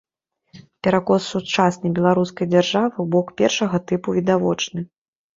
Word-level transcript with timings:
Перакос 0.85 1.23
сучаснай 1.33 1.91
беларускай 1.99 2.49
дзяржавы 2.53 2.91
ў 2.91 3.05
бок 3.17 3.27
першага 3.41 3.81
тыпу 3.91 4.15
відавочны. 4.17 4.85